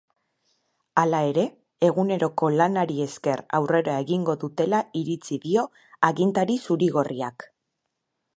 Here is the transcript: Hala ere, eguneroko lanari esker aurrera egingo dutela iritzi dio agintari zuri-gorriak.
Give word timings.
Hala 1.01 1.17
ere, 1.33 1.43
eguneroko 1.89 2.49
lanari 2.61 2.97
esker 3.05 3.43
aurrera 3.59 3.99
egingo 4.05 4.37
dutela 4.45 4.81
iritzi 5.03 5.39
dio 5.45 5.67
agintari 6.11 6.59
zuri-gorriak. 6.67 7.49